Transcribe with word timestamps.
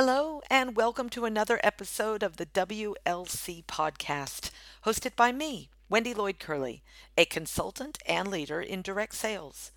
Hello, 0.00 0.40
and 0.48 0.76
welcome 0.76 1.08
to 1.08 1.24
another 1.24 1.58
episode 1.64 2.22
of 2.22 2.36
the 2.36 2.46
WLC 2.46 3.64
podcast, 3.64 4.52
hosted 4.86 5.16
by 5.16 5.32
me, 5.32 5.70
Wendy 5.88 6.14
Lloyd 6.14 6.38
Curley, 6.38 6.84
a 7.16 7.24
consultant 7.24 7.98
and 8.06 8.28
leader 8.28 8.60
in 8.60 8.80
direct 8.80 9.16
sales. 9.16 9.72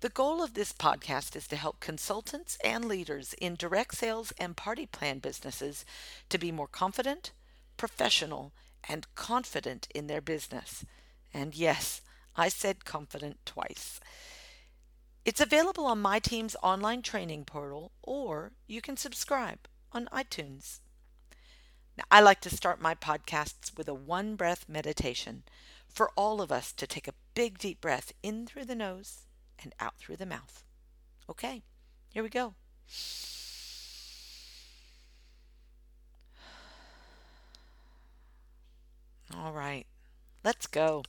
The 0.00 0.08
goal 0.08 0.42
of 0.42 0.54
this 0.54 0.72
podcast 0.72 1.36
is 1.36 1.46
to 1.46 1.54
help 1.54 1.78
consultants 1.78 2.58
and 2.64 2.86
leaders 2.86 3.34
in 3.34 3.54
direct 3.54 3.94
sales 3.94 4.32
and 4.36 4.56
party 4.56 4.84
plan 4.84 5.20
businesses 5.20 5.84
to 6.28 6.38
be 6.38 6.50
more 6.50 6.66
confident, 6.66 7.30
professional, 7.76 8.52
and 8.88 9.06
confident 9.14 9.86
in 9.94 10.08
their 10.08 10.20
business. 10.20 10.84
And 11.32 11.54
yes, 11.54 12.00
I 12.34 12.48
said 12.48 12.84
confident 12.84 13.38
twice. 13.46 14.00
It's 15.24 15.40
available 15.40 15.86
on 15.86 16.02
my 16.02 16.18
team's 16.18 16.56
online 16.64 17.02
training 17.02 17.44
portal, 17.44 17.92
or 18.02 18.52
you 18.66 18.80
can 18.80 18.96
subscribe 18.96 19.68
on 19.92 20.08
iTunes. 20.12 20.80
Now, 21.96 22.04
I 22.10 22.20
like 22.20 22.40
to 22.40 22.50
start 22.50 22.80
my 22.80 22.96
podcasts 22.96 23.76
with 23.76 23.88
a 23.88 23.94
one 23.94 24.34
breath 24.34 24.68
meditation 24.68 25.44
for 25.88 26.10
all 26.16 26.40
of 26.40 26.50
us 26.50 26.72
to 26.72 26.86
take 26.88 27.06
a 27.06 27.14
big 27.34 27.58
deep 27.58 27.80
breath 27.80 28.12
in 28.22 28.46
through 28.46 28.64
the 28.64 28.74
nose 28.74 29.26
and 29.62 29.74
out 29.78 29.96
through 29.96 30.16
the 30.16 30.26
mouth. 30.26 30.64
Okay, 31.30 31.62
here 32.08 32.24
we 32.24 32.28
go. 32.28 32.54
All 39.36 39.52
right, 39.52 39.86
let's 40.42 40.66
go. 40.66 41.04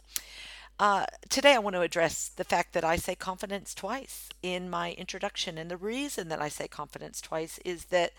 Uh, 0.79 1.05
today, 1.29 1.53
I 1.53 1.59
want 1.59 1.75
to 1.75 1.81
address 1.81 2.29
the 2.29 2.43
fact 2.43 2.73
that 2.73 2.83
I 2.83 2.95
say 2.95 3.15
confidence 3.15 3.75
twice 3.75 4.29
in 4.41 4.69
my 4.69 4.93
introduction. 4.93 5.57
And 5.57 5.69
the 5.69 5.77
reason 5.77 6.29
that 6.29 6.41
I 6.41 6.49
say 6.49 6.67
confidence 6.67 7.21
twice 7.21 7.59
is 7.63 7.85
that 7.85 8.11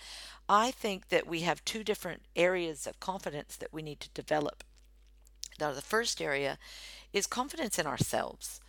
I 0.48 0.70
think 0.70 1.08
that 1.08 1.26
we 1.26 1.40
have 1.40 1.64
two 1.64 1.82
different 1.82 2.22
areas 2.36 2.86
of 2.86 3.00
confidence 3.00 3.56
that 3.56 3.72
we 3.72 3.82
need 3.82 3.98
to 4.00 4.08
develop. 4.10 4.62
Now, 5.60 5.72
the 5.72 5.82
first 5.82 6.22
area 6.22 6.58
is 7.12 7.26
confidence 7.26 7.78
in 7.78 7.86
ourselves. 7.86 8.60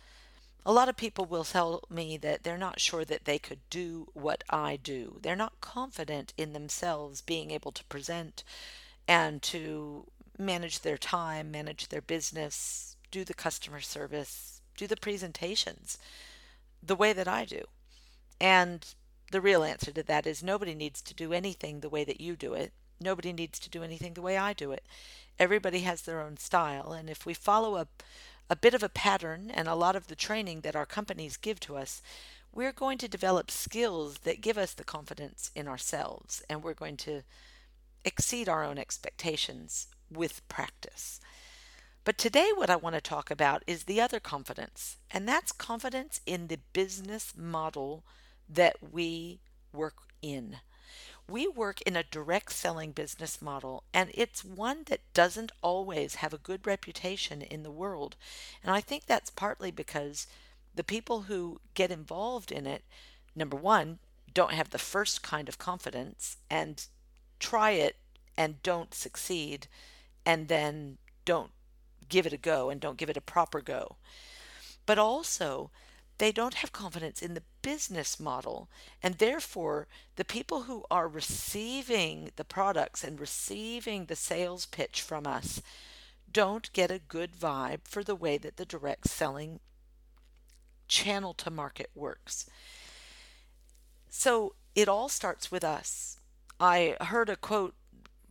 A 0.64 0.72
lot 0.72 0.88
of 0.88 0.96
people 0.96 1.24
will 1.24 1.44
tell 1.44 1.84
me 1.88 2.16
that 2.16 2.42
they're 2.42 2.58
not 2.58 2.80
sure 2.80 3.04
that 3.04 3.24
they 3.24 3.38
could 3.38 3.60
do 3.70 4.08
what 4.14 4.42
I 4.50 4.76
do. 4.76 5.20
They're 5.22 5.36
not 5.36 5.60
confident 5.60 6.32
in 6.36 6.54
themselves 6.54 7.20
being 7.20 7.52
able 7.52 7.70
to 7.70 7.84
present 7.84 8.42
and 9.06 9.40
to 9.42 10.06
manage 10.36 10.80
their 10.80 10.98
time, 10.98 11.52
manage 11.52 11.88
their 11.88 12.02
business, 12.02 12.95
do 13.16 13.24
the 13.24 13.32
customer 13.32 13.80
service, 13.80 14.60
do 14.76 14.86
the 14.86 14.94
presentations 14.94 15.96
the 16.82 16.94
way 16.94 17.14
that 17.14 17.26
I 17.26 17.46
do. 17.46 17.62
And 18.38 18.86
the 19.32 19.40
real 19.40 19.62
answer 19.62 19.90
to 19.92 20.02
that 20.02 20.26
is 20.26 20.42
nobody 20.42 20.74
needs 20.74 21.00
to 21.00 21.14
do 21.14 21.32
anything 21.32 21.80
the 21.80 21.88
way 21.88 22.04
that 22.04 22.20
you 22.20 22.36
do 22.36 22.52
it. 22.52 22.74
Nobody 23.00 23.32
needs 23.32 23.58
to 23.60 23.70
do 23.70 23.82
anything 23.82 24.12
the 24.12 24.20
way 24.20 24.36
I 24.36 24.52
do 24.52 24.70
it. 24.70 24.84
Everybody 25.38 25.80
has 25.80 26.02
their 26.02 26.20
own 26.20 26.36
style. 26.36 26.92
And 26.92 27.08
if 27.08 27.24
we 27.24 27.32
follow 27.32 27.76
a, 27.76 27.88
a 28.50 28.56
bit 28.56 28.74
of 28.74 28.82
a 28.82 28.90
pattern 28.90 29.50
and 29.50 29.66
a 29.66 29.74
lot 29.74 29.96
of 29.96 30.08
the 30.08 30.14
training 30.14 30.60
that 30.60 30.76
our 30.76 30.84
companies 30.84 31.38
give 31.38 31.58
to 31.60 31.78
us, 31.78 32.02
we're 32.52 32.70
going 32.70 32.98
to 32.98 33.08
develop 33.08 33.50
skills 33.50 34.18
that 34.24 34.42
give 34.42 34.58
us 34.58 34.74
the 34.74 34.84
confidence 34.84 35.50
in 35.54 35.66
ourselves. 35.66 36.42
And 36.50 36.62
we're 36.62 36.74
going 36.74 36.98
to 36.98 37.22
exceed 38.04 38.46
our 38.46 38.62
own 38.62 38.76
expectations 38.76 39.86
with 40.10 40.46
practice. 40.48 41.18
But 42.06 42.18
today, 42.18 42.52
what 42.54 42.70
I 42.70 42.76
want 42.76 42.94
to 42.94 43.00
talk 43.00 43.32
about 43.32 43.64
is 43.66 43.82
the 43.82 44.00
other 44.00 44.20
confidence, 44.20 44.96
and 45.10 45.26
that's 45.28 45.50
confidence 45.50 46.20
in 46.24 46.46
the 46.46 46.60
business 46.72 47.32
model 47.36 48.04
that 48.48 48.76
we 48.92 49.40
work 49.72 49.96
in. 50.22 50.58
We 51.28 51.48
work 51.48 51.82
in 51.82 51.96
a 51.96 52.04
direct 52.04 52.52
selling 52.52 52.92
business 52.92 53.42
model, 53.42 53.82
and 53.92 54.12
it's 54.14 54.44
one 54.44 54.84
that 54.86 55.00
doesn't 55.14 55.50
always 55.62 56.14
have 56.16 56.32
a 56.32 56.38
good 56.38 56.64
reputation 56.64 57.42
in 57.42 57.64
the 57.64 57.72
world. 57.72 58.14
And 58.62 58.72
I 58.72 58.80
think 58.80 59.06
that's 59.06 59.30
partly 59.30 59.72
because 59.72 60.28
the 60.76 60.84
people 60.84 61.22
who 61.22 61.60
get 61.74 61.90
involved 61.90 62.52
in 62.52 62.68
it, 62.68 62.84
number 63.34 63.56
one, 63.56 63.98
don't 64.32 64.52
have 64.52 64.70
the 64.70 64.78
first 64.78 65.24
kind 65.24 65.48
of 65.48 65.58
confidence 65.58 66.36
and 66.48 66.86
try 67.40 67.72
it 67.72 67.96
and 68.36 68.62
don't 68.62 68.94
succeed, 68.94 69.66
and 70.24 70.46
then 70.46 70.98
don't 71.24 71.50
give 72.08 72.26
it 72.26 72.32
a 72.32 72.38
go 72.38 72.70
and 72.70 72.80
don't 72.80 72.98
give 72.98 73.10
it 73.10 73.16
a 73.16 73.22
proper 73.22 73.60
go. 73.60 73.96
But 74.84 74.98
also, 74.98 75.70
they 76.18 76.32
don't 76.32 76.54
have 76.54 76.72
confidence 76.72 77.20
in 77.20 77.34
the 77.34 77.42
business 77.62 78.18
model. 78.18 78.68
And 79.02 79.16
therefore, 79.16 79.86
the 80.16 80.24
people 80.24 80.62
who 80.62 80.84
are 80.90 81.08
receiving 81.08 82.30
the 82.36 82.44
products 82.44 83.04
and 83.04 83.20
receiving 83.20 84.06
the 84.06 84.16
sales 84.16 84.66
pitch 84.66 85.02
from 85.02 85.26
us 85.26 85.60
don't 86.30 86.72
get 86.72 86.90
a 86.90 86.98
good 86.98 87.32
vibe 87.32 87.80
for 87.84 88.02
the 88.02 88.14
way 88.14 88.38
that 88.38 88.56
the 88.56 88.64
direct 88.64 89.08
selling 89.08 89.60
channel 90.88 91.34
to 91.34 91.50
market 91.50 91.90
works. 91.94 92.46
So 94.08 94.54
it 94.74 94.88
all 94.88 95.08
starts 95.08 95.50
with 95.50 95.64
us. 95.64 96.18
I 96.58 96.96
heard 97.00 97.28
a 97.28 97.36
quote 97.36 97.74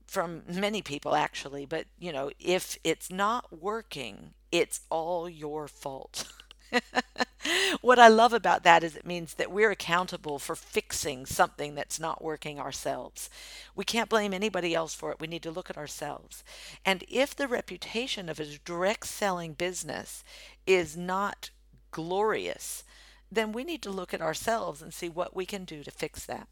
from 0.06 0.44
many 0.48 0.82
people 0.82 1.16
actually, 1.16 1.66
but 1.66 1.86
you 2.00 2.12
know, 2.12 2.32
if 2.40 2.78
it's 2.84 3.12
not 3.12 3.62
working, 3.62 4.34
it's 4.52 4.82
all 4.90 5.30
your 5.30 5.68
fault. 5.68 6.26
what 7.82 8.00
I 8.00 8.08
love 8.08 8.34
about 8.34 8.64
that 8.64 8.84
is 8.84 8.96
it 8.96 9.06
means 9.06 9.36
that 9.36 9.52
we're 9.52 9.72
accountable 9.72 10.40
for 10.40 10.56
fixing 10.56 11.26
something 11.26 11.76
that's 11.76 12.00
not 12.00 12.24
working 12.24 12.60
ourselves. 12.60 13.30
We 13.76 13.86
can't 13.86 14.10
blame 14.10 14.34
anybody 14.34 14.74
else 14.74 14.94
for 14.94 15.12
it. 15.12 15.20
We 15.20 15.28
need 15.28 15.44
to 15.44 15.52
look 15.52 15.70
at 15.70 15.78
ourselves. 15.78 16.44
And 16.86 17.04
if 17.08 17.36
the 17.36 17.48
reputation 17.48 18.30
of 18.30 18.40
a 18.40 18.58
direct 18.60 19.08
selling 19.08 19.54
business 19.54 20.24
is 20.66 20.98
not 20.98 21.50
glorious, 21.92 22.84
then 23.32 23.52
we 23.52 23.64
need 23.64 23.82
to 23.84 23.92
look 23.92 24.14
at 24.14 24.22
ourselves 24.22 24.82
and 24.82 24.94
see 24.94 25.10
what 25.10 25.36
we 25.36 25.46
can 25.46 25.66
do 25.66 25.84
to 25.84 25.92
fix 25.92 26.26
that. 26.26 26.48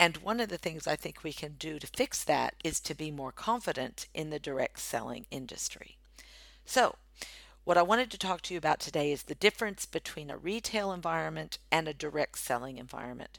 And 0.00 0.18
one 0.18 0.40
of 0.40 0.48
the 0.48 0.58
things 0.58 0.86
I 0.86 0.96
think 0.96 1.24
we 1.24 1.32
can 1.32 1.54
do 1.58 1.78
to 1.78 1.86
fix 1.86 2.22
that 2.24 2.54
is 2.62 2.80
to 2.80 2.94
be 2.94 3.10
more 3.10 3.32
confident 3.32 4.06
in 4.14 4.30
the 4.30 4.38
direct 4.38 4.78
selling 4.78 5.26
industry. 5.30 5.98
So, 6.64 6.96
what 7.64 7.76
I 7.76 7.82
wanted 7.82 8.10
to 8.12 8.18
talk 8.18 8.40
to 8.42 8.54
you 8.54 8.58
about 8.58 8.80
today 8.80 9.12
is 9.12 9.24
the 9.24 9.34
difference 9.34 9.84
between 9.84 10.30
a 10.30 10.38
retail 10.38 10.90
environment 10.90 11.58
and 11.70 11.86
a 11.86 11.92
direct 11.92 12.38
selling 12.38 12.78
environment. 12.78 13.38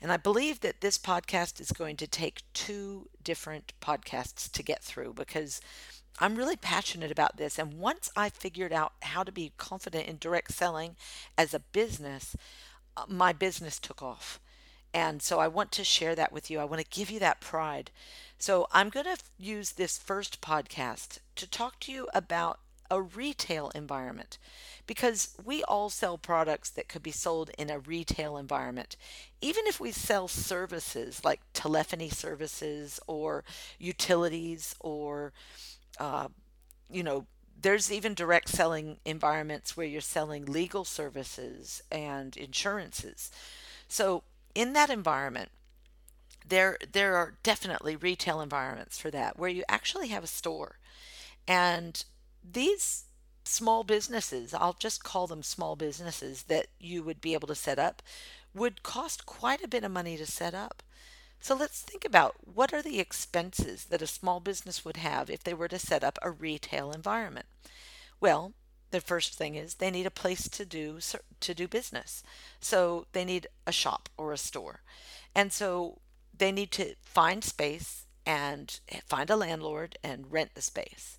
And 0.00 0.10
I 0.10 0.16
believe 0.16 0.60
that 0.60 0.80
this 0.80 0.96
podcast 0.96 1.60
is 1.60 1.72
going 1.72 1.96
to 1.96 2.06
take 2.06 2.42
two 2.54 3.08
different 3.22 3.74
podcasts 3.82 4.50
to 4.50 4.62
get 4.62 4.82
through 4.82 5.14
because 5.14 5.60
I'm 6.18 6.36
really 6.36 6.56
passionate 6.56 7.10
about 7.10 7.36
this. 7.36 7.58
And 7.58 7.74
once 7.74 8.10
I 8.16 8.30
figured 8.30 8.72
out 8.72 8.92
how 9.02 9.22
to 9.22 9.32
be 9.32 9.52
confident 9.58 10.06
in 10.06 10.16
direct 10.18 10.52
selling 10.52 10.96
as 11.36 11.52
a 11.52 11.60
business, 11.60 12.34
uh, 12.96 13.04
my 13.08 13.32
business 13.32 13.78
took 13.78 14.02
off. 14.02 14.40
And 14.96 15.20
so 15.20 15.38
I 15.40 15.46
want 15.46 15.72
to 15.72 15.84
share 15.84 16.14
that 16.14 16.32
with 16.32 16.50
you. 16.50 16.58
I 16.58 16.64
want 16.64 16.80
to 16.80 16.88
give 16.98 17.10
you 17.10 17.18
that 17.18 17.38
pride. 17.38 17.90
So 18.38 18.66
I'm 18.72 18.88
going 18.88 19.04
to 19.04 19.18
use 19.38 19.72
this 19.72 19.98
first 19.98 20.40
podcast 20.40 21.18
to 21.34 21.46
talk 21.46 21.78
to 21.80 21.92
you 21.92 22.08
about 22.14 22.60
a 22.90 23.02
retail 23.02 23.70
environment 23.74 24.38
because 24.86 25.36
we 25.44 25.62
all 25.64 25.90
sell 25.90 26.16
products 26.16 26.70
that 26.70 26.88
could 26.88 27.02
be 27.02 27.10
sold 27.10 27.50
in 27.58 27.68
a 27.68 27.78
retail 27.78 28.38
environment. 28.38 28.96
Even 29.42 29.66
if 29.66 29.78
we 29.78 29.92
sell 29.92 30.28
services 30.28 31.22
like 31.22 31.42
telephony 31.52 32.08
services 32.08 32.98
or 33.06 33.44
utilities 33.78 34.74
or, 34.80 35.34
uh, 36.00 36.28
you 36.90 37.02
know, 37.02 37.26
there's 37.60 37.92
even 37.92 38.14
direct 38.14 38.48
selling 38.48 38.96
environments 39.04 39.76
where 39.76 39.86
you're 39.86 40.00
selling 40.00 40.46
legal 40.46 40.86
services 40.86 41.82
and 41.92 42.34
insurances. 42.38 43.30
So 43.88 44.22
in 44.56 44.72
that 44.72 44.88
environment, 44.88 45.50
there 46.48 46.78
there 46.90 47.16
are 47.16 47.34
definitely 47.42 47.94
retail 47.94 48.40
environments 48.40 48.98
for 48.98 49.10
that 49.10 49.38
where 49.38 49.50
you 49.50 49.62
actually 49.68 50.08
have 50.08 50.24
a 50.24 50.28
store. 50.28 50.78
And 51.46 52.02
these 52.42 53.04
small 53.44 53.84
businesses, 53.84 54.54
I'll 54.54 54.76
just 54.78 55.04
call 55.04 55.26
them 55.26 55.42
small 55.42 55.76
businesses 55.76 56.44
that 56.44 56.68
you 56.80 57.02
would 57.02 57.20
be 57.20 57.34
able 57.34 57.48
to 57.48 57.54
set 57.54 57.78
up 57.78 58.02
would 58.54 58.82
cost 58.82 59.26
quite 59.26 59.62
a 59.62 59.68
bit 59.68 59.84
of 59.84 59.92
money 59.92 60.16
to 60.16 60.26
set 60.26 60.54
up. 60.54 60.82
So 61.38 61.54
let's 61.54 61.82
think 61.82 62.04
about 62.04 62.36
what 62.42 62.72
are 62.72 62.82
the 62.82 62.98
expenses 62.98 63.84
that 63.84 64.00
a 64.00 64.06
small 64.06 64.40
business 64.40 64.84
would 64.86 64.96
have 64.96 65.28
if 65.28 65.44
they 65.44 65.52
were 65.52 65.68
to 65.68 65.78
set 65.78 66.02
up 66.02 66.18
a 66.22 66.30
retail 66.30 66.92
environment. 66.92 67.46
Well, 68.20 68.54
the 68.90 69.00
first 69.00 69.34
thing 69.34 69.54
is 69.54 69.74
they 69.74 69.90
need 69.90 70.06
a 70.06 70.10
place 70.10 70.48
to 70.48 70.64
do 70.64 70.98
to 71.40 71.54
do 71.54 71.68
business. 71.68 72.22
So 72.60 73.06
they 73.12 73.24
need 73.24 73.46
a 73.66 73.72
shop 73.72 74.08
or 74.16 74.32
a 74.32 74.38
store. 74.38 74.80
And 75.34 75.52
so 75.52 75.98
they 76.36 76.52
need 76.52 76.70
to 76.72 76.94
find 77.02 77.42
space 77.44 78.06
and 78.24 78.78
find 79.06 79.30
a 79.30 79.36
landlord 79.36 79.98
and 80.02 80.32
rent 80.32 80.54
the 80.54 80.62
space. 80.62 81.18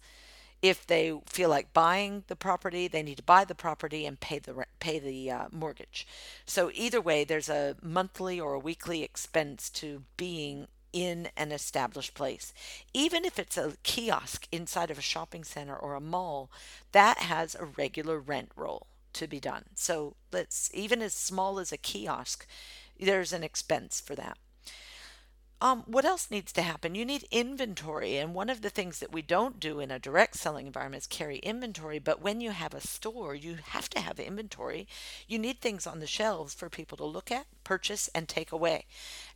If 0.62 0.88
they 0.88 1.14
feel 1.28 1.50
like 1.50 1.72
buying 1.72 2.24
the 2.28 2.36
property, 2.36 2.88
they 2.88 3.04
need 3.04 3.18
to 3.18 3.24
buy 3.24 3.46
the 3.46 3.54
property 3.56 4.06
and 4.06 4.20
pay 4.20 4.40
the 4.40 4.66
pay 4.80 4.98
the 4.98 5.32
uh, 5.32 5.46
mortgage. 5.52 6.08
So 6.46 6.72
either 6.74 7.00
way, 7.00 7.24
there's 7.24 7.50
a 7.50 7.76
monthly 7.82 8.40
or 8.40 8.54
a 8.54 8.60
weekly 8.60 9.04
expense 9.04 9.70
to 9.72 10.04
being 10.18 10.68
in 10.94 11.30
an 11.36 11.52
established 11.52 12.14
place. 12.14 12.54
Even 12.94 13.26
if 13.26 13.40
it's 13.40 13.58
a 13.58 13.76
kiosk 13.84 14.48
inside 14.52 14.92
of 14.92 14.98
a 14.98 15.02
shopping 15.02 15.44
center 15.44 15.76
or 15.76 15.96
a 15.96 16.02
mall, 16.02 16.50
that 16.92 17.20
has 17.20 17.56
a 17.56 17.66
regular 17.66 18.20
rent 18.20 18.52
roll 18.56 18.88
to 19.14 19.28
be 19.28 19.40
done. 19.40 19.64
So 19.76 20.16
let's 20.32 20.70
even 20.74 21.02
as 21.02 21.14
small 21.14 21.60
as 21.60 21.72
a 21.72 21.78
kiosk, 21.78 22.46
there's 23.00 23.34
an 23.34 23.44
expense 23.44 24.00
for 24.00 24.16
that. 24.16 24.38
Um, 25.60 25.84
what 25.88 26.06
else 26.06 26.30
needs 26.30 26.52
to 26.54 26.62
happen? 26.62 26.94
You 26.94 27.04
need 27.04 27.28
inventory. 27.32 28.18
And 28.18 28.36
one 28.36 28.50
of 28.50 28.62
the 28.62 28.70
things 28.70 29.00
that 29.00 29.12
we 29.12 29.24
don't 29.24 29.60
do 29.60 29.80
in 29.80 29.90
a 29.90 29.98
direct 29.98 30.36
selling 30.36 30.68
environment 30.68 31.04
is 31.04 31.08
carry 31.08 31.38
inventory. 31.40 31.98
But 31.98 32.22
when 32.22 32.42
you 32.42 32.52
have 32.52 32.76
a 32.76 32.82
store, 32.82 33.34
you 33.34 33.58
have 33.70 33.90
to 33.90 34.00
have 34.00 34.20
inventory. 34.20 34.88
You 35.28 35.40
need 35.40 35.60
things 35.60 35.88
on 35.88 36.00
the 36.00 36.06
shelves 36.06 36.54
for 36.54 36.70
people 36.70 36.96
to 36.98 37.06
look 37.06 37.32
at, 37.32 37.48
purchase, 37.64 38.08
and 38.14 38.28
take 38.28 38.52
away. 38.52 38.86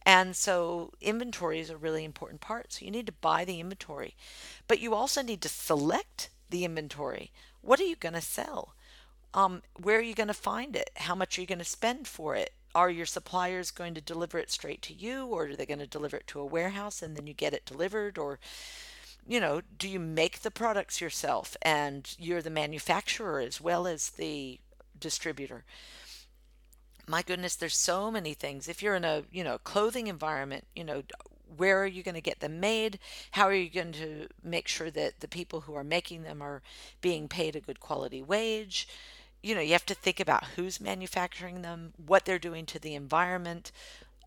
And 0.06 0.36
so 0.36 0.94
inventory 1.02 1.60
is 1.60 1.72
a 1.72 1.78
really 1.78 2.06
important 2.06 2.40
part. 2.40 2.74
So 2.74 2.86
you 2.86 2.92
need 2.92 3.08
to 3.08 3.14
buy 3.14 3.44
the 3.44 3.60
inventory. 3.60 4.16
But 4.68 4.80
you 4.80 4.94
also 4.94 5.24
need 5.24 5.42
to 5.42 5.50
select 5.50 6.30
the 6.52 6.66
inventory. 6.66 7.32
What 7.62 7.80
are 7.80 7.86
you 7.86 7.96
going 7.96 8.14
to 8.14 8.22
sell? 8.22 8.76
Um, 9.34 9.64
where 9.82 9.98
are 9.98 10.04
you 10.04 10.14
going 10.14 10.28
to 10.28 10.34
find 10.36 10.76
it? 10.76 10.92
How 10.98 11.16
much 11.16 11.38
are 11.38 11.42
you 11.42 11.48
going 11.48 11.60
to 11.60 11.66
spend 11.66 12.08
for 12.08 12.36
it? 12.36 12.54
Are 12.74 12.90
your 12.90 13.06
suppliers 13.06 13.72
going 13.72 13.94
to 13.94 14.02
deliver 14.02 14.38
it 14.38 14.52
straight 14.52 14.82
to 14.84 14.94
you 14.94 15.26
or 15.26 15.48
are 15.48 15.56
they 15.56 15.66
going 15.66 15.80
to 15.80 15.88
deliver 15.88 16.18
it 16.18 16.28
to 16.28 16.40
a 16.40 16.46
warehouse 16.46 17.02
and 17.02 17.16
then 17.16 17.28
you 17.28 17.34
get 17.34 17.54
it 17.54 17.66
delivered 17.66 18.18
or 18.18 18.40
you 19.28 19.40
know 19.40 19.62
do 19.78 19.88
you 19.88 20.00
make 20.00 20.42
the 20.42 20.52
products 20.52 21.02
yourself 21.02 21.56
and 21.62 22.16
you're 22.18 22.42
the 22.42 22.50
manufacturer 22.50 23.40
as 23.40 23.60
well 23.60 23.88
as 23.88 24.12
the 24.12 24.60
distributor? 25.00 25.64
My 27.08 27.22
goodness 27.22 27.56
there's 27.56 27.78
so 27.78 28.10
many 28.10 28.34
things. 28.34 28.68
If 28.68 28.82
you're 28.82 28.96
in 28.96 29.06
a 29.06 29.24
you 29.32 29.44
know 29.44 29.58
clothing 29.58 30.08
environment 30.08 30.66
you 30.76 30.84
know 30.84 31.04
where 31.58 31.84
are 31.84 31.88
you 31.88 32.02
going 32.02 32.16
to 32.16 32.22
get 32.22 32.40
them 32.40 32.60
made? 32.60 32.98
How 33.32 33.46
are 33.46 33.54
you 33.54 33.70
going 33.70 33.92
to 33.94 34.28
make 34.42 34.70
sure 34.70 34.90
that 34.92 35.20
the 35.20 35.28
people 35.28 35.62
who 35.62 35.76
are 35.76 35.84
making 35.84 36.24
them 36.24 36.42
are 36.42 36.62
being 37.02 37.28
paid 37.28 37.56
a 37.56 37.60
good 37.60 37.82
quality 37.82 38.22
wage 38.22 38.88
you 39.42 39.56
know, 39.56 39.62
you 39.62 39.72
have 39.72 39.86
to 39.88 39.96
think 39.96 40.20
about 40.20 40.46
who's 40.56 40.80
manufacturing 40.80 41.62
them, 41.62 41.94
what 42.06 42.26
they're 42.26 42.40
doing 42.40 42.66
to 42.68 42.80
the 42.80 42.96
environment, 42.96 43.72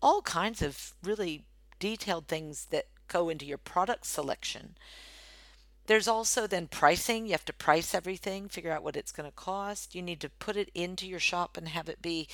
all 0.01 0.21
kinds 0.21 0.61
of 0.61 0.93
really 1.03 1.45
detailed 1.79 2.27
things 2.27 2.65
that 2.71 2.87
go 3.07 3.29
into 3.29 3.45
your 3.45 3.57
product 3.57 4.05
selection. 4.05 4.75
There's 5.87 6.07
also 6.07 6.47
then 6.47 6.67
pricing. 6.67 7.25
You 7.25 7.33
have 7.33 7.45
to 7.45 7.53
price 7.53 7.93
everything, 7.93 8.49
figure 8.49 8.71
out 8.71 8.83
what 8.83 8.95
it's 8.95 9.11
going 9.11 9.29
to 9.29 9.35
cost. 9.35 9.93
You 9.93 10.01
need 10.01 10.19
to 10.21 10.29
put 10.29 10.57
it 10.57 10.71
into 10.73 11.07
your 11.07 11.19
shop 11.19 11.57
and 11.57 11.67
have 11.69 11.87
it 11.87 12.01
be 12.01 12.27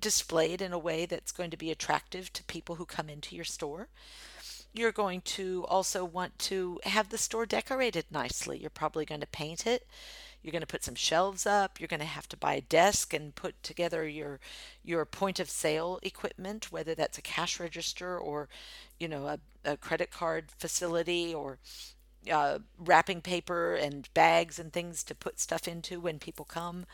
displayed 0.00 0.60
in 0.60 0.72
a 0.72 0.78
way 0.78 1.06
that's 1.06 1.32
going 1.32 1.50
to 1.50 1.56
be 1.56 1.70
attractive 1.70 2.32
to 2.32 2.44
people 2.44 2.74
who 2.74 2.84
come 2.84 3.08
into 3.08 3.36
your 3.36 3.44
store. 3.44 3.88
You're 4.74 4.92
going 4.92 5.22
to 5.22 5.64
also 5.68 6.04
want 6.04 6.38
to 6.40 6.80
have 6.84 7.08
the 7.08 7.16
store 7.16 7.46
decorated 7.46 8.06
nicely. 8.10 8.58
You're 8.58 8.70
probably 8.70 9.06
going 9.06 9.22
to 9.22 9.26
paint 9.26 9.66
it. 9.66 9.86
You're 10.42 10.52
going 10.52 10.60
to 10.60 10.66
put 10.66 10.84
some 10.84 10.94
shelves 10.94 11.46
up. 11.46 11.80
You're 11.80 11.88
going 11.88 12.00
to 12.00 12.06
have 12.06 12.28
to 12.28 12.36
buy 12.36 12.54
a 12.54 12.60
desk 12.60 13.12
and 13.12 13.34
put 13.34 13.60
together 13.62 14.06
your 14.06 14.38
your 14.84 15.04
point 15.04 15.40
of 15.40 15.50
sale 15.50 15.98
equipment, 16.02 16.70
whether 16.70 16.94
that's 16.94 17.18
a 17.18 17.22
cash 17.22 17.58
register 17.58 18.18
or, 18.18 18.48
you 18.98 19.08
know, 19.08 19.26
a, 19.26 19.38
a 19.64 19.76
credit 19.76 20.10
card 20.10 20.50
facility 20.58 21.34
or 21.34 21.58
uh, 22.30 22.58
wrapping 22.78 23.20
paper 23.20 23.74
and 23.74 24.08
bags 24.14 24.58
and 24.58 24.72
things 24.72 25.02
to 25.04 25.14
put 25.14 25.40
stuff 25.40 25.66
into 25.66 26.00
when 26.00 26.18
people 26.18 26.44
come. 26.44 26.86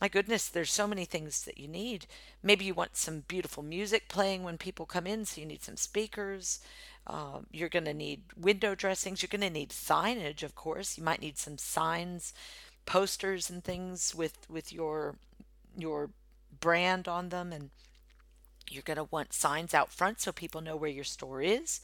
My 0.00 0.08
goodness, 0.08 0.48
there's 0.48 0.72
so 0.72 0.86
many 0.86 1.04
things 1.04 1.42
that 1.44 1.58
you 1.58 1.68
need. 1.68 2.06
Maybe 2.42 2.64
you 2.64 2.72
want 2.72 2.96
some 2.96 3.24
beautiful 3.28 3.62
music 3.62 4.08
playing 4.08 4.42
when 4.42 4.56
people 4.56 4.86
come 4.86 5.06
in, 5.06 5.26
so 5.26 5.40
you 5.40 5.46
need 5.46 5.62
some 5.62 5.76
speakers. 5.76 6.60
Uh, 7.06 7.40
you're 7.50 7.68
going 7.68 7.84
to 7.84 7.94
need 7.94 8.22
window 8.36 8.74
dressings. 8.74 9.22
You're 9.22 9.28
going 9.28 9.40
to 9.42 9.50
need 9.50 9.70
signage, 9.70 10.42
of 10.42 10.54
course. 10.54 10.96
You 10.96 11.04
might 11.04 11.20
need 11.20 11.36
some 11.36 11.58
signs 11.58 12.32
posters 12.86 13.48
and 13.50 13.62
things 13.62 14.14
with 14.14 14.50
with 14.50 14.72
your 14.72 15.14
your 15.76 16.10
brand 16.58 17.06
on 17.06 17.28
them 17.28 17.52
and 17.52 17.70
you're 18.68 18.82
going 18.82 18.96
to 18.96 19.08
want 19.10 19.32
signs 19.32 19.74
out 19.74 19.92
front 19.92 20.20
so 20.20 20.32
people 20.32 20.60
know 20.60 20.76
where 20.76 20.90
your 20.90 21.04
store 21.04 21.40
is 21.40 21.80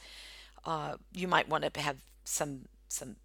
uh, 0.64 0.96
you 1.12 1.28
might 1.28 1.48
want 1.48 1.62
to 1.72 1.80
have 1.80 1.98
some 2.24 2.62
some 2.88 3.16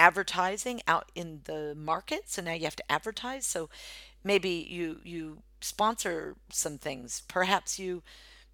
advertising 0.00 0.80
out 0.86 1.12
in 1.14 1.40
the 1.44 1.74
market 1.76 2.22
so 2.26 2.40
now 2.40 2.52
you 2.52 2.64
have 2.64 2.74
to 2.76 2.92
advertise 2.92 3.46
so 3.46 3.68
maybe 4.24 4.66
you 4.68 4.98
you 5.04 5.42
sponsor 5.60 6.36
some 6.48 6.78
things 6.78 7.22
perhaps 7.28 7.78
you 7.78 8.02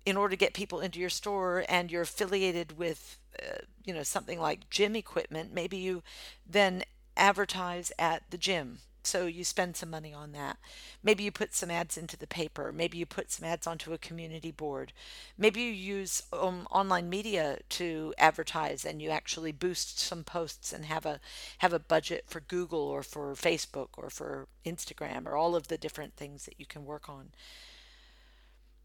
in 0.04 0.16
order 0.16 0.32
to 0.32 0.37
get 0.37 0.54
people 0.54 0.81
into 0.81 0.98
your 0.98 1.08
store 1.08 1.64
and 1.69 1.90
you're 1.90 2.02
affiliated 2.02 2.76
with 2.76 3.19
uh, 3.40 3.58
you 3.84 3.94
know 3.94 4.02
something 4.02 4.40
like 4.40 4.69
gym 4.70 4.96
equipment 4.96 5.54
maybe 5.54 5.76
you 5.76 6.02
then 6.48 6.82
advertise 7.16 7.92
at 7.99 8.22
the 8.31 8.38
gym. 8.38 8.78
So 9.06 9.26
you 9.26 9.44
spend 9.44 9.76
some 9.76 9.90
money 9.90 10.12
on 10.12 10.32
that. 10.32 10.58
Maybe 11.02 11.22
you 11.22 11.30
put 11.30 11.54
some 11.54 11.70
ads 11.70 11.96
into 11.96 12.16
the 12.16 12.26
paper. 12.26 12.72
Maybe 12.72 12.98
you 12.98 13.06
put 13.06 13.30
some 13.30 13.46
ads 13.48 13.66
onto 13.66 13.92
a 13.92 13.98
community 13.98 14.50
board. 14.50 14.92
Maybe 15.38 15.62
you 15.62 15.70
use 15.70 16.24
um, 16.32 16.66
online 16.70 17.08
media 17.08 17.58
to 17.70 18.12
advertise 18.18 18.84
and 18.84 19.00
you 19.00 19.10
actually 19.10 19.52
boost 19.52 20.00
some 20.00 20.24
posts 20.24 20.72
and 20.72 20.84
have 20.86 21.06
a 21.06 21.20
have 21.58 21.72
a 21.72 21.78
budget 21.78 22.24
for 22.26 22.40
Google 22.40 22.80
or 22.80 23.02
for 23.02 23.34
Facebook 23.34 23.90
or 23.96 24.10
for 24.10 24.48
Instagram 24.64 25.26
or 25.26 25.36
all 25.36 25.54
of 25.54 25.68
the 25.68 25.78
different 25.78 26.16
things 26.16 26.44
that 26.44 26.58
you 26.58 26.66
can 26.66 26.84
work 26.84 27.08
on. 27.08 27.30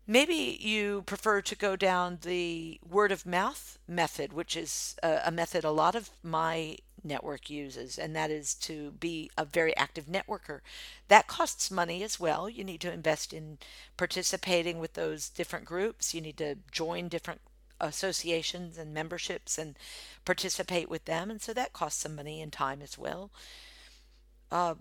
Maybe 0.08 0.58
you 0.60 1.04
prefer 1.04 1.42
to 1.42 1.56
go 1.56 1.76
down 1.76 2.20
the 2.22 2.80
word 2.88 3.12
of 3.12 3.26
mouth 3.26 3.78
method, 3.88 4.34
which 4.34 4.58
is 4.58 4.96
a, 5.02 5.22
a 5.26 5.32
method 5.32 5.64
a 5.64 5.72
lot 5.72 5.96
of 5.96 6.10
my 6.24 6.78
network 7.04 7.50
uses, 7.50 7.98
and 7.98 8.16
that 8.16 8.32
is 8.32 8.54
to 8.56 8.92
be 8.92 9.30
a 9.38 9.46
very 9.46 9.76
active 9.76 10.06
networker. 10.06 10.62
That 11.08 11.28
costs 11.28 11.72
money 11.72 12.04
as 12.04 12.20
well. 12.20 12.50
You 12.50 12.64
need 12.64 12.82
to 12.82 12.92
invest 12.94 13.34
in 13.34 13.58
participating 13.98 14.80
with 14.80 14.94
those 14.94 15.30
different 15.30 15.66
groups. 15.66 16.14
You 16.14 16.22
need 16.22 16.38
to 16.38 16.56
join 16.72 17.08
different 17.08 17.42
associations 17.80 18.78
and 18.78 18.94
memberships 18.94 19.58
and 19.58 19.78
participate 20.26 20.90
with 20.90 21.06
them, 21.06 21.32
and 21.32 21.42
so 21.42 21.54
that 21.54 21.74
costs 21.74 22.02
some 22.02 22.16
money 22.16 22.42
and 22.42 22.54
time 22.54 22.82
as 22.82 22.98
well. 22.98 23.32
Uh, 24.52 24.76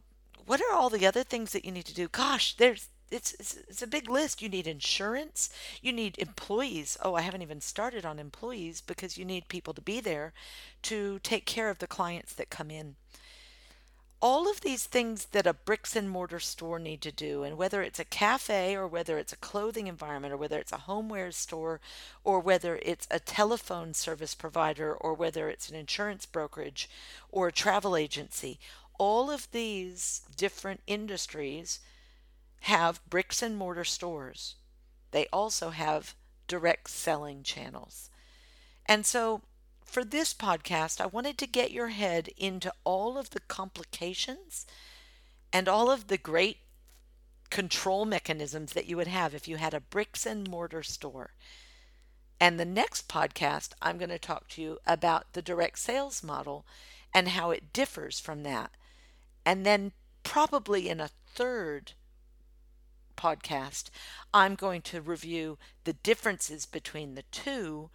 what 0.47 0.61
are 0.61 0.75
all 0.75 0.91
the 0.91 1.07
other 1.07 1.23
things 1.23 1.53
that 1.53 1.65
you 1.65 1.73
need 1.73 1.87
to 1.87 1.95
do? 1.95 2.09
Gosh, 2.09 2.55
there's 2.57 2.89
it's, 3.11 3.35
it's 3.35 3.57
it's 3.69 3.83
a 3.83 3.87
big 3.87 4.09
list. 4.09 4.43
You 4.43 4.49
need 4.49 4.67
insurance. 4.67 5.51
You 5.83 5.93
need 5.93 6.19
employees. 6.19 6.97
Oh, 7.03 7.15
I 7.15 7.23
haven't 7.23 7.43
even 7.43 7.61
started 7.61 8.05
on 8.05 8.19
employees 8.19 8.81
because 8.81 9.19
you 9.19 9.25
need 9.25 9.49
people 9.49 9.75
to 9.75 9.81
be 9.81 10.01
there 10.01 10.33
to 10.83 11.19
take 11.23 11.47
care 11.47 11.71
of 11.71 11.79
the 11.79 11.87
clients 11.87 12.33
that 12.35 12.51
come 12.51 12.71
in. 12.71 12.97
All 14.23 14.51
of 14.51 14.61
these 14.61 14.85
things 14.85 15.27
that 15.27 15.47
a 15.47 15.55
bricks 15.55 15.97
and 15.97 16.11
mortar 16.11 16.41
store 16.41 16.79
need 16.79 17.01
to 17.01 17.11
do, 17.11 17.43
and 17.43 17.57
whether 17.57 17.81
it's 17.81 17.99
a 17.99 18.05
cafe 18.05 18.77
or 18.77 18.87
whether 18.87 19.17
it's 19.17 19.33
a 19.33 19.37
clothing 19.37 19.87
environment 19.87 20.35
or 20.35 20.37
whether 20.37 20.59
it's 20.59 20.73
a 20.73 20.79
homeware 20.79 21.33
store 21.33 21.81
or 22.23 22.39
whether 22.39 22.79
it's 22.83 23.09
a 23.11 23.19
telephone 23.19 23.95
service 23.95 24.35
provider 24.35 24.93
or 24.93 25.15
whether 25.15 25.49
it's 25.49 25.71
an 25.71 25.75
insurance 25.75 26.27
brokerage 26.27 26.89
or 27.31 27.49
a 27.49 27.53
travel 27.53 27.97
agency, 27.97 28.59
all 28.99 29.31
of 29.31 29.51
these 29.53 30.21
different 30.37 30.81
industries 30.87 31.81
have 32.61 33.01
bricks 33.09 33.43
and 33.43 33.57
mortar 33.57 33.85
stores. 33.85 34.57
They 35.11 35.27
also 35.33 35.71
have 35.71 36.15
direct 36.47 36.91
selling 36.91 37.43
channels. 37.43 38.11
And 38.87 39.07
so 39.07 39.43
for 39.85 40.05
this 40.05 40.35
podcast, 40.35 41.01
I 41.01 41.07
wanted 41.07 41.39
to 41.39 41.47
get 41.47 41.73
your 41.73 41.89
head 41.89 42.29
into 42.37 42.73
all 42.85 43.19
of 43.19 43.31
the 43.31 43.41
complications 43.41 44.67
and 45.53 45.69
all 45.69 45.91
of 45.91 46.07
the 46.07 46.19
great 46.19 46.59
control 47.51 48.05
mechanisms 48.05 48.73
that 48.73 48.87
you 48.87 48.97
would 48.97 49.09
have 49.09 49.35
if 49.35 49.49
you 49.49 49.57
had 49.57 49.75
a 49.75 49.81
bricks 49.81 50.25
and 50.25 50.49
mortar 50.49 50.83
store. 50.83 51.33
And 52.39 52.59
the 52.59 52.65
next 52.65 53.09
podcast, 53.09 53.73
I'm 53.83 53.99
going 53.99 54.11
to 54.11 54.19
talk 54.19 54.49
to 54.51 54.63
you 54.63 54.79
about 54.87 55.33
the 55.33 55.43
direct 55.43 55.79
sales 55.79 56.23
model 56.23 56.65
and 57.13 57.29
how 57.29 57.51
it 57.51 57.73
differs 57.73 58.21
from 58.21 58.45
that. 58.45 58.71
And 59.45 59.67
then, 59.67 59.93
probably 60.23 60.89
in 60.89 61.01
a 61.01 61.11
third 61.35 61.93
podcast, 63.21 63.91
I'm 64.33 64.55
going 64.55 64.83
to 64.83 65.01
review 65.03 65.59
the 65.85 65.93
differences 65.93 66.67
between 66.67 67.15
the 67.15 67.25
two 67.31 67.91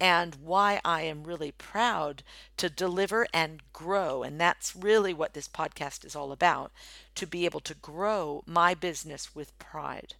and 0.00 0.34
why 0.36 0.80
I 0.84 1.02
am 1.02 1.24
really 1.24 1.52
proud 1.52 2.22
to 2.58 2.68
deliver 2.70 3.26
and 3.32 3.62
grow. 3.72 4.22
And 4.22 4.40
that's 4.40 4.74
really 4.76 5.14
what 5.14 5.34
this 5.34 5.48
podcast 5.48 6.04
is 6.04 6.16
all 6.16 6.32
about 6.32 6.72
to 7.16 7.26
be 7.26 7.44
able 7.44 7.60
to 7.60 7.74
grow 7.74 8.42
my 8.46 8.74
business 8.74 9.34
with 9.34 9.58
pride. 9.58 10.14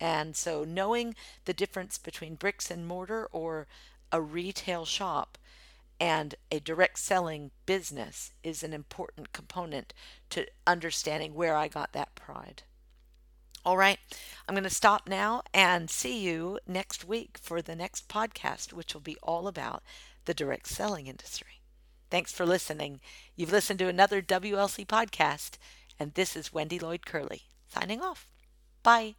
And 0.00 0.36
so, 0.36 0.64
knowing 0.64 1.14
the 1.44 1.54
difference 1.54 1.98
between 1.98 2.34
bricks 2.36 2.70
and 2.70 2.86
mortar 2.86 3.28
or 3.32 3.66
a 4.12 4.20
retail 4.20 4.84
shop 4.84 5.38
And 6.00 6.34
a 6.50 6.60
direct 6.60 6.98
selling 6.98 7.52
business 7.66 8.32
is 8.42 8.62
an 8.62 8.72
important 8.74 9.32
component 9.32 9.94
to 10.30 10.46
understanding 10.66 11.34
where 11.34 11.56
I 11.56 11.68
got 11.68 11.92
that 11.92 12.14
pride. 12.16 12.64
All 13.64 13.76
right, 13.76 13.98
I'm 14.48 14.56
going 14.56 14.64
to 14.64 14.70
stop 14.70 15.06
now 15.08 15.42
and 15.54 15.88
see 15.88 16.18
you 16.18 16.58
next 16.66 17.04
week 17.04 17.38
for 17.40 17.62
the 17.62 17.76
next 17.76 18.08
podcast, 18.08 18.72
which 18.72 18.92
will 18.92 19.00
be 19.00 19.16
all 19.22 19.46
about 19.46 19.84
the 20.24 20.34
direct 20.34 20.66
selling 20.66 21.06
industry. 21.06 21.60
Thanks 22.10 22.32
for 22.32 22.44
listening. 22.44 23.00
You've 23.36 23.52
listened 23.52 23.78
to 23.78 23.88
another 23.88 24.20
WLC 24.20 24.84
podcast, 24.84 25.58
and 25.98 26.14
this 26.14 26.36
is 26.36 26.52
Wendy 26.52 26.78
Lloyd 26.80 27.06
Curley 27.06 27.42
signing 27.68 28.02
off. 28.02 28.26
Bye. 28.82 29.14